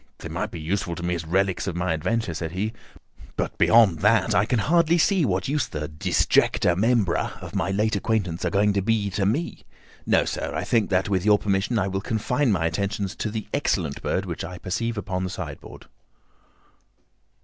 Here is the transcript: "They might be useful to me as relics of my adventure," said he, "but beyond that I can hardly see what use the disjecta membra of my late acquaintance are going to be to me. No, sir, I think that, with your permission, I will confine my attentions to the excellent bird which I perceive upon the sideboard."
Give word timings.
"They 0.17 0.29
might 0.29 0.49
be 0.49 0.59
useful 0.59 0.95
to 0.95 1.03
me 1.03 1.13
as 1.13 1.25
relics 1.27 1.67
of 1.67 1.75
my 1.75 1.93
adventure," 1.93 2.33
said 2.33 2.53
he, 2.53 2.73
"but 3.37 3.55
beyond 3.59 3.99
that 3.99 4.33
I 4.33 4.45
can 4.45 4.57
hardly 4.57 4.97
see 4.97 5.25
what 5.25 5.47
use 5.47 5.67
the 5.67 5.87
disjecta 5.87 6.75
membra 6.75 7.37
of 7.39 7.53
my 7.53 7.69
late 7.69 7.95
acquaintance 7.95 8.43
are 8.43 8.49
going 8.49 8.73
to 8.73 8.81
be 8.81 9.11
to 9.11 9.27
me. 9.27 9.63
No, 10.07 10.25
sir, 10.25 10.51
I 10.55 10.63
think 10.63 10.89
that, 10.89 11.07
with 11.07 11.23
your 11.23 11.37
permission, 11.37 11.77
I 11.77 11.87
will 11.87 12.01
confine 12.01 12.51
my 12.51 12.65
attentions 12.65 13.15
to 13.17 13.29
the 13.29 13.45
excellent 13.53 14.01
bird 14.01 14.25
which 14.25 14.43
I 14.43 14.57
perceive 14.57 14.97
upon 14.97 15.23
the 15.23 15.29
sideboard." 15.29 15.85